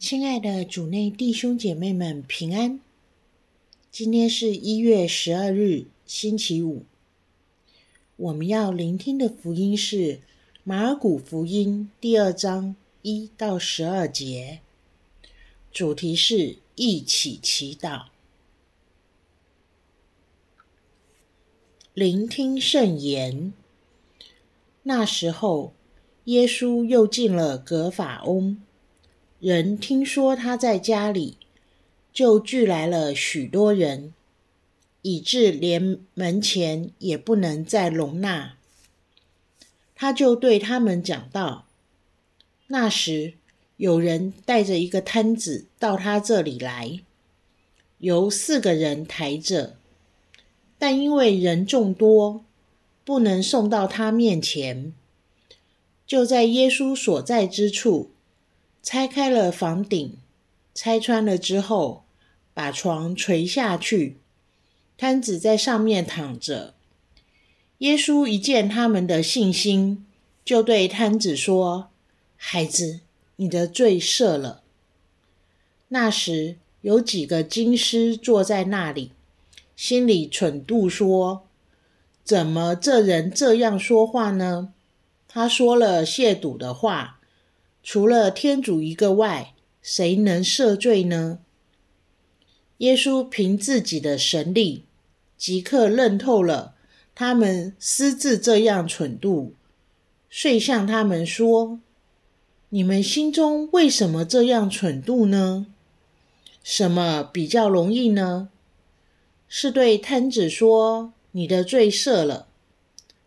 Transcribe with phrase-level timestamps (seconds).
[0.00, 2.80] 亲爱的主内弟兄姐妹们平安。
[3.92, 6.86] 今天是一月十二日，星期五。
[8.16, 10.20] 我们要聆听的福音是
[10.64, 14.60] 马尔谷福音第二章一到十二节，
[15.70, 18.06] 主题是一起祈祷。
[21.92, 23.52] 聆听圣言。
[24.84, 25.74] 那时候，
[26.24, 28.62] 耶稣又进了格法翁。
[29.40, 31.38] 人听说他在家里，
[32.12, 34.12] 就聚来了许多人，
[35.00, 38.58] 以致连门前也不能再容纳。
[39.94, 41.64] 他就对他们讲道：
[42.66, 43.32] 那时
[43.78, 47.00] 有人带着一个瘫子到他这里来，
[47.96, 49.76] 由四个人抬着，
[50.78, 52.44] 但因为人众多，
[53.06, 54.92] 不能送到他面前，
[56.06, 58.10] 就在耶稣所在之处。
[58.82, 60.16] 拆开了房顶，
[60.74, 62.04] 拆穿了之后，
[62.54, 64.16] 把床垂下去，
[64.96, 66.74] 瘫子在上面躺着。
[67.78, 70.06] 耶稣一见他们的信心，
[70.44, 71.88] 就对瘫子说
[72.36, 73.00] ：“孩子，
[73.36, 74.62] 你的罪赦了。”
[75.88, 79.12] 那时有几个经师坐在那里，
[79.76, 81.46] 心里蠢度说
[82.24, 84.72] ：“怎么这人这样说话呢？
[85.28, 87.18] 他说了亵渎的话。”
[87.82, 91.38] 除了天主一个外，谁能赦罪呢？
[92.78, 94.84] 耶稣凭自己的神力，
[95.36, 96.74] 即刻认透了
[97.14, 99.54] 他们私自这样蠢度，
[100.30, 101.80] 遂向他们说
[102.70, 105.66] ：“你们心中为什么这样蠢度呢？
[106.62, 108.50] 什么比较容易呢？
[109.48, 112.46] 是对瘫子说你的罪赦了，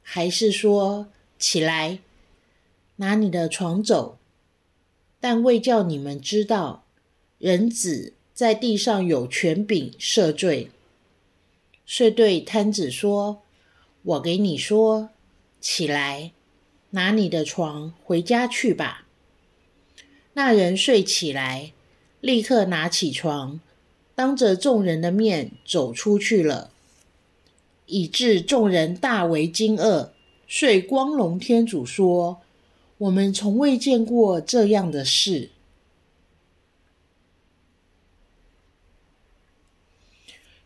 [0.02, 2.00] 还是说起来，
[2.96, 4.18] 拿你的床走？”
[5.24, 6.84] 但未叫你们知道，
[7.38, 10.70] 人子在地上有权柄赦罪，
[11.86, 13.42] 遂对瘫子说
[14.03, 15.12] ：“我给你说，
[15.62, 16.34] 起来，
[16.90, 19.08] 拿你的床回家去吧。”
[20.36, 21.72] 那人睡起来，
[22.20, 23.62] 立刻拿起床，
[24.14, 26.70] 当着众人的面走出去了，
[27.86, 30.09] 以致众人大为惊愕，
[30.50, 32.42] 遂光荣天主说。
[33.03, 35.50] 我们从未见过这样的事。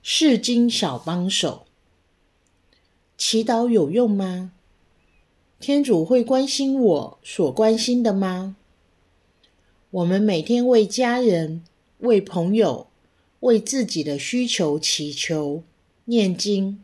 [0.03, 1.66] 释经小帮手，
[3.18, 4.52] 祈祷有用吗？
[5.59, 8.56] 天主会关心我所关心的吗？
[9.90, 11.64] 我们每天为家人、
[12.00, 12.86] 为朋友、
[13.40, 15.64] 为自己的需求祈求、
[16.06, 16.84] 念经，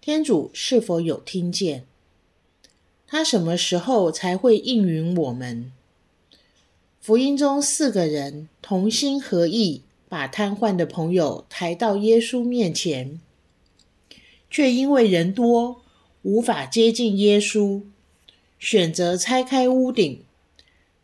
[0.00, 1.84] 天主是否有听见？
[3.14, 5.70] 他什么时候才会应允我们？
[7.00, 13.20] 福音中四个人同心合意，把瘫痪的朋友抬到耶稣面前，
[14.50, 15.82] 却因为人多，
[16.22, 17.82] 无法接近耶稣，
[18.58, 20.24] 选择拆开屋顶，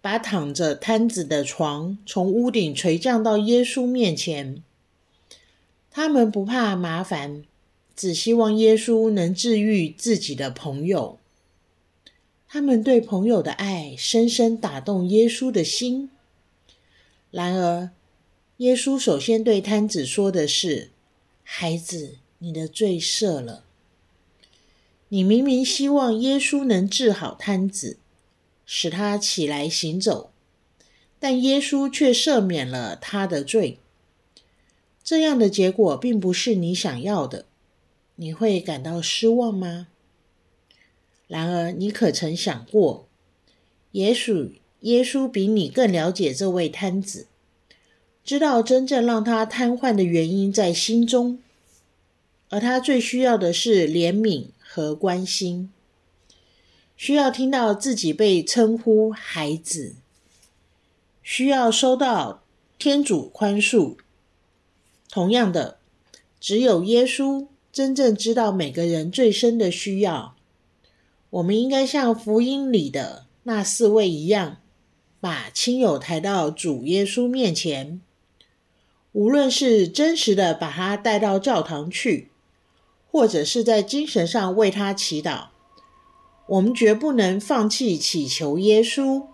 [0.00, 4.64] 把躺着瘫子的床从屋顶垂降到耶稣面前。
[5.92, 7.44] 他们不怕麻烦，
[7.94, 11.20] 只希望耶稣能治愈自己的朋友。
[12.52, 16.10] 他们对朋友的爱深深打动耶稣的心。
[17.30, 17.90] 然而，
[18.56, 20.90] 耶稣首先对瘫子说的是
[21.44, 23.62] ：“孩子，你的罪赦了。”
[25.10, 27.98] 你明明希望耶稣能治好瘫子，
[28.66, 30.32] 使他起来行走，
[31.20, 33.78] 但耶稣却赦免了他的罪。
[35.04, 37.46] 这样的结果并不是你想要的，
[38.16, 39.86] 你会感到失望吗？
[41.30, 43.06] 然而，你可曾想过，
[43.92, 47.28] 也许耶稣比你更了解这位瘫子，
[48.24, 51.38] 知道真正让他瘫痪的原因在心中，
[52.48, 55.70] 而他最需要的是怜悯和关心，
[56.96, 59.94] 需要听到自己被称呼孩子，
[61.22, 62.42] 需要收到
[62.76, 63.94] 天主宽恕。
[65.08, 65.78] 同样的，
[66.40, 70.34] 只有耶稣真正知道每个人最深的需要。
[71.30, 74.56] 我们应该像福音里的那四位一样，
[75.20, 78.00] 把亲友抬到主耶稣面前。
[79.12, 82.30] 无论是真实的把他带到教堂去，
[83.10, 85.48] 或者是在精神上为他祈祷，
[86.46, 89.26] 我们绝不能放弃祈求耶稣。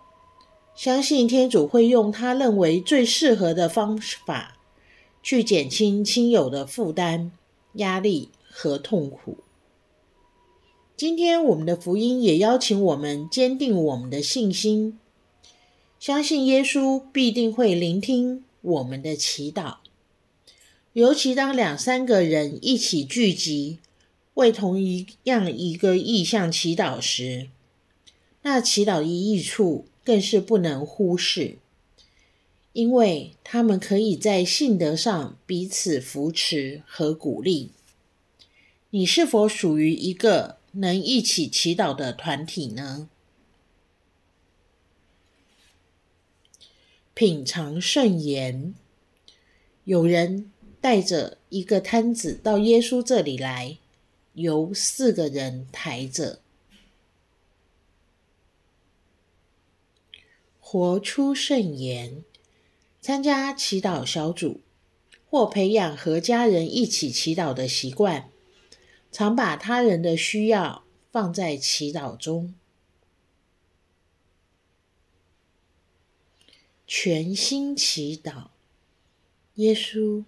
[0.75, 3.96] 相信天主会用他认为最适合的方
[4.26, 4.58] 法，
[5.22, 7.32] 去减轻亲友的负担、
[7.75, 9.38] 压力和痛苦。
[10.96, 14.98] 今天我们的福音也邀请我们坚定我们的信心，
[16.00, 19.75] 相信耶稣必定会聆听我们的祈祷。
[20.94, 23.76] 尤其当两三个人一起聚集，
[24.32, 27.50] 为同一样一个意向祈祷时，
[28.40, 31.58] 那祈祷的益处更是不能忽视，
[32.72, 37.72] 因为他们可以在信德上彼此扶持和鼓励。
[38.88, 43.08] 你是否属于一个能一起祈祷的团体呢？
[47.14, 48.75] 品尝圣言，
[49.84, 50.50] 有人。
[50.78, 53.78] 带着一个摊子到耶稣这里来，
[54.34, 56.38] 由四个人抬着。
[60.61, 62.23] 活出圣言，
[63.00, 64.61] 参加祈祷小组
[65.28, 68.31] 或培养和家人一起祈祷的习惯，
[69.16, 72.54] 常把他人的需要放在祈祷中。
[76.86, 78.48] 全心祈祷，
[79.54, 80.26] 耶稣。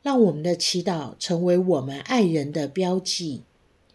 [0.00, 3.42] 让我们的祈祷成为我们爱人的标记，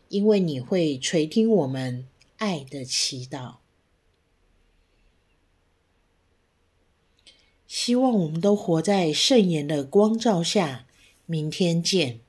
[0.07, 2.07] 因为你会垂听我们
[2.37, 3.55] 爱的祈祷。
[7.67, 10.85] 希望我们都活在圣言的光照下。
[11.25, 12.19] 明天见。